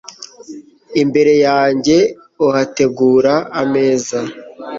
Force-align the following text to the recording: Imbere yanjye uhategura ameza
Imbere 1.01 1.33
yanjye 1.45 1.97
uhategura 2.45 3.33
ameza 3.61 4.19